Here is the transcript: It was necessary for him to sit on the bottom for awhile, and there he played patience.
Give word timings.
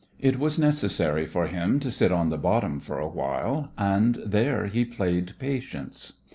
It 0.19 0.39
was 0.39 0.57
necessary 0.57 1.27
for 1.27 1.45
him 1.45 1.79
to 1.81 1.91
sit 1.91 2.11
on 2.11 2.31
the 2.31 2.37
bottom 2.39 2.79
for 2.79 2.97
awhile, 2.97 3.71
and 3.77 4.15
there 4.25 4.65
he 4.65 4.83
played 4.83 5.33
patience. 5.37 6.13